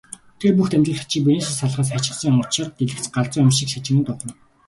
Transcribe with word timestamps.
Тэр 0.39 0.51
бүх 0.57 0.67
дамжуулагчийг 0.71 1.23
биенээсээ 1.25 1.55
салгаад 1.59 1.87
хаячихсан 1.91 2.41
учир 2.43 2.67
дэлгэц 2.77 3.05
галзуу 3.15 3.41
юм 3.45 3.51
шиг 3.57 3.67
шажигнан 3.71 4.03
дуугарна. 4.05 4.33